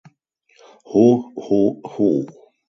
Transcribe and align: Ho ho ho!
Ho 0.93 1.03
ho 1.49 1.61
ho! 1.99 2.09